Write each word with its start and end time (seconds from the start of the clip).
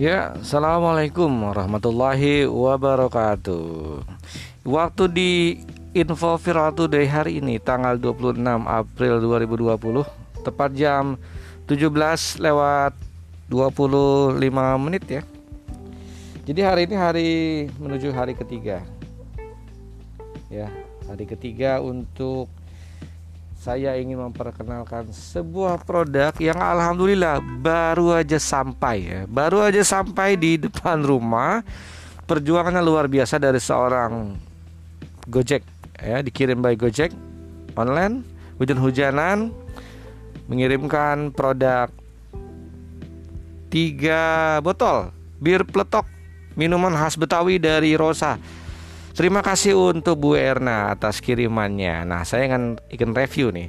Ya, 0.00 0.32
Assalamualaikum 0.32 1.28
warahmatullahi 1.28 2.48
wabarakatuh. 2.48 4.00
Waktu 4.64 5.04
di 5.12 5.60
Info 5.92 6.40
Viral 6.40 6.72
Today 6.72 7.04
hari 7.04 7.36
ini 7.36 7.60
tanggal 7.60 8.00
26 8.00 8.40
April 8.64 9.20
2020 9.20 10.40
Tepat 10.40 10.72
jam 10.72 11.20
17 11.68 11.92
lewat 12.40 12.96
25 13.52 14.40
menit 14.80 15.04
ya. 15.04 15.22
Jadi 16.48 16.60
hari 16.64 16.80
ini 16.88 16.96
hari 16.96 17.30
menuju 17.76 18.08
hari 18.16 18.32
ketiga. 18.32 18.80
Ya, 20.48 20.72
hari 21.12 21.28
ketiga 21.28 21.84
untuk 21.84 22.48
saya 23.60 23.92
ingin 24.00 24.16
memperkenalkan 24.16 25.12
sebuah 25.12 25.84
produk 25.84 26.32
yang 26.40 26.56
alhamdulillah 26.56 27.44
baru 27.60 28.16
aja 28.16 28.40
sampai 28.40 28.96
ya. 29.04 29.20
Baru 29.28 29.60
aja 29.60 29.84
sampai 29.84 30.40
di 30.40 30.56
depan 30.56 31.04
rumah. 31.04 31.60
Perjuangannya 32.24 32.80
luar 32.80 33.04
biasa 33.04 33.36
dari 33.36 33.60
seorang 33.60 34.32
Gojek 35.28 35.60
ya, 36.00 36.24
dikirim 36.24 36.64
by 36.64 36.72
Gojek 36.72 37.12
online 37.76 38.24
hujan-hujanan 38.56 39.52
mengirimkan 40.48 41.28
produk 41.34 41.92
tiga 43.68 44.56
botol 44.64 45.12
bir 45.36 45.68
peletok 45.68 46.08
minuman 46.56 46.96
khas 46.96 47.18
Betawi 47.18 47.60
dari 47.60 47.92
Rosa 47.98 48.40
Terima 49.20 49.44
kasih 49.44 49.76
untuk 49.76 50.16
Bu 50.16 50.32
Erna 50.32 50.96
atas 50.96 51.20
kirimannya. 51.20 52.08
Nah, 52.08 52.24
saya 52.24 52.48
akan 52.48 52.80
ingin 52.88 53.12
review 53.12 53.52
nih. 53.52 53.68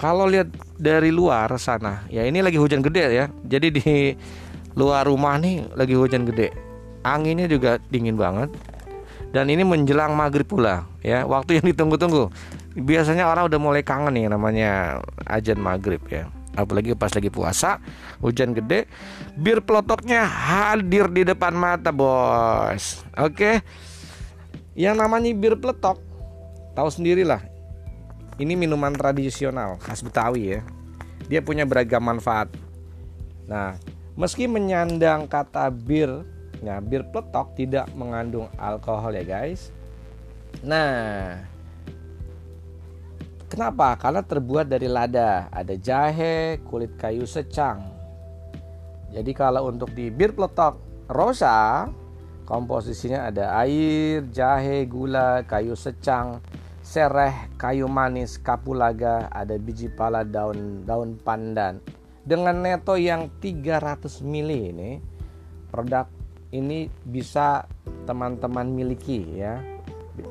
Kalau 0.00 0.24
lihat 0.24 0.48
dari 0.80 1.12
luar 1.12 1.52
sana, 1.60 2.08
ya 2.08 2.24
ini 2.24 2.40
lagi 2.40 2.56
hujan 2.56 2.80
gede 2.80 3.04
ya. 3.12 3.28
Jadi 3.44 3.68
di 3.68 4.16
luar 4.72 5.12
rumah 5.12 5.36
nih 5.36 5.68
lagi 5.76 5.92
hujan 5.92 6.24
gede. 6.24 6.56
Anginnya 7.04 7.52
juga 7.52 7.84
dingin 7.92 8.16
banget. 8.16 8.48
Dan 9.36 9.52
ini 9.52 9.60
menjelang 9.60 10.16
maghrib 10.16 10.48
pula 10.48 10.88
ya, 11.04 11.28
waktu 11.28 11.60
yang 11.60 11.68
ditunggu-tunggu. 11.68 12.32
Biasanya 12.72 13.28
orang 13.28 13.52
udah 13.52 13.60
mulai 13.60 13.84
kangen 13.84 14.16
nih 14.16 14.32
namanya 14.32 15.04
ajan 15.28 15.60
maghrib 15.60 16.00
ya. 16.08 16.32
Apalagi 16.56 16.96
pas 16.96 17.12
lagi 17.12 17.28
puasa, 17.28 17.76
hujan 18.24 18.56
gede, 18.56 18.88
bir 19.36 19.60
pelotoknya 19.60 20.24
hadir 20.24 21.12
di 21.12 21.28
depan 21.28 21.52
mata 21.52 21.92
bos. 21.92 23.04
Oke. 23.20 23.60
Yang 24.72 24.96
namanya 24.98 25.28
bir 25.36 25.60
peletok 25.60 26.00
Tahu 26.72 26.88
sendirilah. 26.88 27.44
Ini 28.40 28.56
minuman 28.56 28.96
tradisional 28.96 29.76
khas 29.76 30.00
Betawi 30.00 30.56
ya. 30.56 30.60
Dia 31.28 31.44
punya 31.44 31.68
beragam 31.68 32.00
manfaat. 32.00 32.48
Nah 33.44 33.76
meski 34.16 34.48
menyandang 34.48 35.28
kata 35.28 35.68
bir 35.68 36.24
Nah 36.64 36.78
bir 36.80 37.04
peletok 37.12 37.52
tidak 37.58 37.86
mengandung 37.92 38.48
alkohol 38.56 39.12
ya 39.12 39.24
guys. 39.24 39.68
Nah 40.64 41.44
Kenapa? 43.52 44.00
Karena 44.00 44.24
terbuat 44.24 44.64
dari 44.64 44.88
lada. 44.88 45.52
Ada 45.52 45.76
jahe, 45.76 46.56
kulit 46.72 46.96
kayu 46.96 47.28
secang. 47.28 47.84
Jadi 49.12 49.28
kalau 49.36 49.68
untuk 49.68 49.92
di 49.92 50.08
bir 50.08 50.32
peletok 50.32 50.80
rosa 51.12 51.84
Komposisinya 52.42 53.30
ada 53.30 53.54
air, 53.62 54.26
jahe, 54.34 54.82
gula, 54.90 55.46
kayu 55.46 55.78
secang, 55.78 56.42
sereh, 56.82 57.46
kayu 57.54 57.86
manis, 57.86 58.34
kapulaga, 58.42 59.30
ada 59.30 59.54
biji 59.54 59.86
pala 59.86 60.26
daun 60.26 60.82
daun 60.82 61.14
pandan. 61.22 61.78
Dengan 62.26 62.58
neto 62.58 62.98
yang 62.98 63.30
300 63.38 64.26
ml 64.26 64.50
ini, 64.74 64.90
produk 65.70 66.10
ini 66.50 66.90
bisa 67.06 67.62
teman-teman 68.10 68.66
miliki 68.66 69.38
ya. 69.38 69.62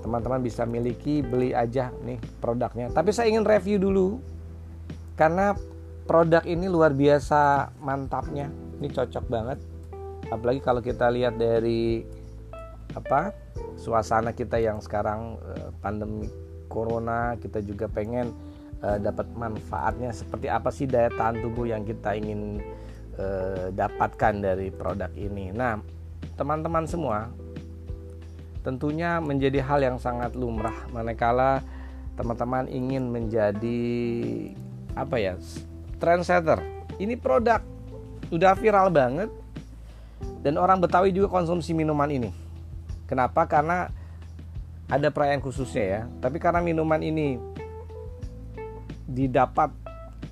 Teman-teman 0.03 0.43
bisa 0.43 0.67
miliki, 0.67 1.23
beli 1.23 1.55
aja 1.55 1.95
nih 2.03 2.19
produknya. 2.43 2.91
Tapi 2.91 3.15
saya 3.15 3.31
ingin 3.31 3.47
review 3.47 3.79
dulu 3.79 4.19
karena 5.15 5.55
produk 6.05 6.43
ini 6.43 6.67
luar 6.67 6.91
biasa 6.91 7.71
mantapnya. 7.79 8.51
Ini 8.77 8.87
cocok 8.91 9.25
banget 9.31 9.70
apalagi 10.31 10.63
kalau 10.63 10.79
kita 10.79 11.11
lihat 11.11 11.35
dari 11.35 12.07
apa 12.95 13.35
suasana 13.75 14.31
kita 14.31 14.59
yang 14.59 14.79
sekarang 14.79 15.37
eh, 15.43 15.69
pandemi 15.83 16.27
corona 16.71 17.35
kita 17.35 17.59
juga 17.59 17.91
pengen 17.91 18.31
uh, 18.79 18.97
dapat 18.97 19.27
manfaatnya 19.35 20.15
seperti 20.15 20.47
apa 20.47 20.69
sih 20.71 20.87
daya 20.87 21.11
tahan 21.13 21.43
tubuh 21.43 21.67
yang 21.67 21.83
kita 21.83 22.15
ingin 22.15 22.63
uh, 23.19 23.69
dapatkan 23.75 24.33
dari 24.39 24.71
produk 24.73 25.11
ini. 25.13 25.51
Nah, 25.51 25.83
teman-teman 26.39 26.87
semua 26.87 27.29
tentunya 28.61 29.17
menjadi 29.17 29.59
hal 29.65 29.81
yang 29.81 29.97
sangat 29.97 30.37
lumrah 30.37 30.85
manakala 30.93 31.65
teman-teman 32.13 32.69
ingin 32.69 33.09
menjadi 33.09 33.81
apa 34.93 35.17
ya 35.17 35.33
trendsetter. 35.97 36.61
Ini 37.01 37.17
produk 37.17 37.59
udah 38.29 38.53
viral 38.53 38.93
banget 38.93 39.29
dan 40.41 40.57
orang 40.57 40.81
Betawi 40.81 41.13
juga 41.13 41.29
konsumsi 41.29 41.73
minuman 41.73 42.09
ini. 42.09 42.29
Kenapa? 43.05 43.45
Karena 43.45 43.89
ada 44.89 45.07
perayaan 45.13 45.39
khususnya 45.39 45.85
ya. 45.85 46.01
Tapi 46.19 46.41
karena 46.41 46.59
minuman 46.59 46.99
ini 46.99 47.37
didapat 49.05 49.71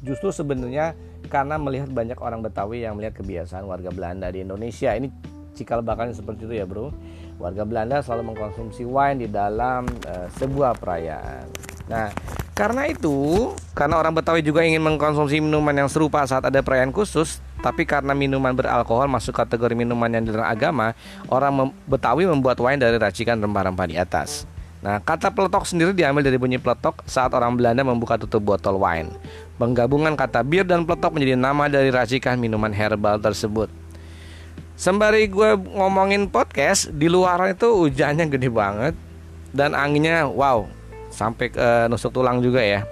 justru 0.02 0.31
sebenarnya 0.31 0.96
karena 1.30 1.62
melihat 1.62 1.92
banyak 1.92 2.18
orang 2.18 2.42
Betawi 2.42 2.84
yang 2.84 2.98
melihat 2.98 3.22
kebiasaan 3.22 3.64
warga 3.69 3.94
Belanda 3.94 4.28
di 4.34 4.42
Indonesia. 4.42 4.96
Ini 4.98 5.08
cikal 5.53 5.86
bakalnya 5.86 6.18
seperti 6.18 6.50
itu 6.50 6.56
ya, 6.58 6.66
Bro. 6.66 6.92
Warga 7.40 7.64
Belanda 7.64 8.03
selalu 8.03 8.36
mengkonsumsi 8.36 8.84
wine 8.84 9.24
di 9.24 9.28
dalam 9.31 9.88
uh, 10.08 10.28
sebuah 10.36 10.75
perayaan. 10.75 11.46
Nah, 11.88 12.12
karena 12.59 12.92
itu, 12.92 13.56
karena 13.72 13.96
orang 13.96 14.12
Betawi 14.12 14.44
juga 14.44 14.68
ingin 14.68 14.84
mengkonsumsi 14.84 15.40
minuman 15.40 15.72
yang 15.72 15.88
serupa 15.88 16.28
saat 16.28 16.44
ada 16.44 16.59
perayaan 16.59 16.92
khusus, 16.92 17.40
tapi 17.64 17.88
karena 17.88 18.12
minuman 18.12 18.52
beralkohol 18.52 19.08
masuk 19.08 19.31
kategori 19.31 19.72
minuman 19.80 20.12
yang 20.12 20.28
dilarang 20.28 20.52
agama, 20.52 20.92
orang 21.31 21.72
Betawi 21.88 22.28
membuat 22.28 22.59
wine 22.59 22.75
dari 22.75 23.00
racikan 23.00 23.40
rempah-rempah 23.40 23.88
di 23.88 23.96
atas. 23.96 24.44
Nah, 24.84 25.00
kata 25.00 25.31
peletok 25.31 25.72
sendiri 25.72 25.96
diambil 25.96 26.19
dari 26.19 26.36
bunyi 26.36 26.59
peletok 26.59 27.00
saat 27.08 27.31
orang 27.31 27.56
Belanda 27.56 27.80
membuka 27.88 28.19
tutup 28.19 28.44
botol 28.44 28.75
wine. 28.75 29.08
Penggabungan 29.56 30.19
kata 30.19 30.44
bir 30.44 30.68
dan 30.68 30.84
peletok 30.84 31.16
menjadi 31.16 31.40
nama 31.40 31.72
dari 31.72 31.88
racikan 31.96 32.36
minuman 32.36 32.75
herbal 32.75 33.24
tersebut. 33.24 33.72
Sembari 34.75 35.31
gue 35.31 35.56
ngomongin 35.80 36.28
podcast, 36.28 36.92
di 36.92 37.08
luar 37.08 37.40
itu 37.56 37.88
hujannya 37.88 38.28
gede 38.28 38.52
banget 38.52 38.96
dan 39.56 39.72
anginnya 39.75 40.28
wow 40.28 40.78
sampai 41.19 41.52
ke 41.52 41.91
nusuk 41.91 42.16
tulang 42.16 42.40
juga 42.40 42.63
ya 42.63 42.88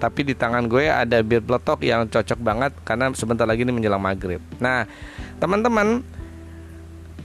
tapi 0.00 0.24
di 0.24 0.34
tangan 0.36 0.64
gue 0.64 0.88
ada 0.88 1.20
bir 1.20 1.44
peletok 1.44 1.84
yang 1.84 2.08
cocok 2.08 2.40
banget 2.40 2.72
karena 2.84 3.12
sebentar 3.12 3.44
lagi 3.44 3.68
ini 3.68 3.72
menjelang 3.72 4.00
maghrib. 4.00 4.40
Nah, 4.56 4.88
teman-teman, 5.36 6.00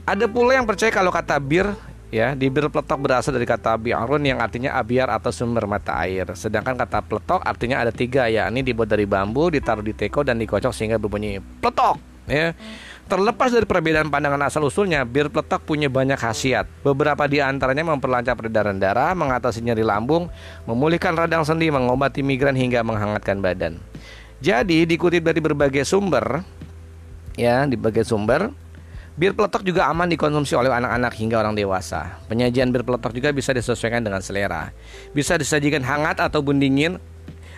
ada 0.04 0.24
pula 0.28 0.56
yang 0.56 0.68
percaya 0.68 0.92
kalau 0.92 1.08
kata 1.08 1.40
bir 1.40 1.72
ya 2.12 2.36
di 2.36 2.52
bir 2.52 2.68
peletok 2.68 3.00
berasal 3.00 3.34
dari 3.34 3.48
kata 3.48 3.80
biarun 3.80 4.22
yang 4.22 4.38
artinya 4.38 4.76
abiar 4.76 5.08
atau 5.08 5.32
sumber 5.32 5.64
mata 5.64 5.96
air. 6.04 6.28
Sedangkan 6.36 6.76
kata 6.76 7.00
peletok 7.00 7.40
artinya 7.48 7.80
ada 7.80 7.92
tiga 7.92 8.28
ya, 8.28 8.48
ini 8.52 8.60
dibuat 8.60 8.92
dari 8.92 9.08
bambu, 9.08 9.48
ditaruh 9.48 9.84
di 9.84 9.96
teko 9.96 10.20
dan 10.20 10.36
dikocok 10.36 10.72
sehingga 10.72 11.00
berbunyi 11.00 11.40
peletok. 11.60 11.96
Ya. 12.28 12.52
Terlepas 13.06 13.54
dari 13.54 13.62
perbedaan 13.62 14.10
pandangan 14.10 14.50
asal-usulnya, 14.50 15.06
bir 15.06 15.30
peletok 15.30 15.62
punya 15.62 15.86
banyak 15.86 16.18
khasiat. 16.18 16.66
Beberapa 16.82 17.30
di 17.30 17.38
antaranya 17.38 17.86
memperlancar 17.86 18.34
peredaran 18.34 18.82
darah, 18.82 19.14
mengatasi 19.14 19.62
nyeri 19.62 19.86
lambung, 19.86 20.26
memulihkan 20.66 21.14
radang 21.14 21.46
sendi, 21.46 21.70
mengobati 21.70 22.26
migran 22.26 22.58
hingga 22.58 22.82
menghangatkan 22.82 23.38
badan. 23.38 23.78
Jadi 24.42 24.90
dikutip 24.90 25.22
dari 25.22 25.38
berbagai 25.38 25.86
sumber, 25.86 26.42
ya 27.38 27.62
di 27.70 27.78
berbagai 27.78 28.10
sumber, 28.10 28.50
bir 29.14 29.38
peletok 29.38 29.62
juga 29.62 29.86
aman 29.86 30.10
dikonsumsi 30.10 30.58
oleh 30.58 30.74
anak-anak 30.74 31.14
hingga 31.14 31.46
orang 31.46 31.54
dewasa. 31.54 32.18
Penyajian 32.26 32.74
bir 32.74 32.82
peletok 32.82 33.14
juga 33.14 33.30
bisa 33.30 33.54
disesuaikan 33.54 34.02
dengan 34.02 34.18
selera. 34.18 34.74
Bisa 35.14 35.38
disajikan 35.38 35.86
hangat 35.86 36.18
ataupun 36.18 36.58
dingin, 36.58 36.98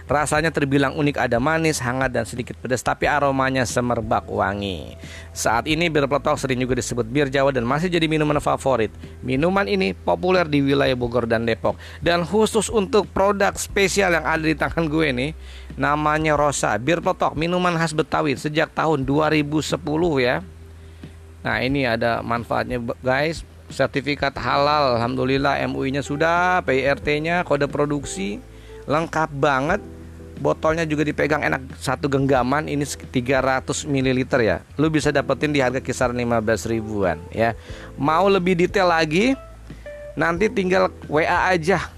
Rasanya 0.09 0.49
terbilang 0.49 0.97
unik 0.97 1.21
ada 1.21 1.37
manis, 1.37 1.85
hangat 1.85 2.09
dan 2.09 2.25
sedikit 2.25 2.57
pedas 2.57 2.81
tapi 2.81 3.05
aromanya 3.05 3.69
semerbak 3.69 4.25
wangi. 4.25 4.97
Saat 5.37 5.69
ini 5.69 5.93
bir 5.93 6.09
peletok 6.09 6.41
sering 6.41 6.65
juga 6.65 6.81
disebut 6.81 7.05
bir 7.05 7.29
Jawa 7.29 7.53
dan 7.53 7.69
masih 7.69 7.93
jadi 7.93 8.09
minuman 8.09 8.41
favorit. 8.41 8.89
Minuman 9.21 9.69
ini 9.69 9.93
populer 9.93 10.49
di 10.49 10.65
wilayah 10.65 10.97
Bogor 10.97 11.29
dan 11.29 11.45
Depok 11.45 11.77
dan 12.01 12.25
khusus 12.25 12.73
untuk 12.73 13.05
produk 13.13 13.53
spesial 13.61 14.17
yang 14.17 14.25
ada 14.25 14.41
di 14.41 14.57
tangan 14.57 14.89
gue 14.89 15.13
nih 15.13 15.31
namanya 15.77 16.41
Rosa 16.41 16.73
bir 16.81 17.05
peletok 17.05 17.37
minuman 17.37 17.77
khas 17.77 17.93
Betawi 17.93 18.33
sejak 18.33 18.73
tahun 18.73 19.05
2010 19.05 19.77
ya. 20.25 20.41
Nah, 21.45 21.57
ini 21.61 21.85
ada 21.85 22.25
manfaatnya 22.25 22.81
guys. 23.05 23.45
Sertifikat 23.69 24.33
halal, 24.41 24.97
alhamdulillah 24.97 25.61
MUI-nya 25.69 26.01
sudah, 26.01 26.65
PIRT-nya, 26.65 27.45
kode 27.45 27.69
produksi 27.69 28.41
lengkap 28.89 29.29
banget 29.37 29.85
botolnya 30.38 30.87
juga 30.87 31.02
dipegang 31.05 31.43
enak. 31.43 31.61
Satu 31.76 32.08
genggaman 32.08 32.69
ini 32.70 32.87
300 32.87 33.85
ml 33.85 34.25
ya. 34.40 34.62
Lu 34.79 34.88
bisa 34.88 35.11
dapetin 35.11 35.52
di 35.52 35.61
harga 35.61 35.81
kisaran 35.82 36.17
15 36.17 36.70
ribuan 36.70 37.19
ya. 37.35 37.55
Mau 37.99 38.29
lebih 38.31 38.55
detail 38.55 38.87
lagi 38.88 39.35
nanti 40.14 40.49
tinggal 40.49 40.88
WA 41.11 41.50
aja. 41.52 41.90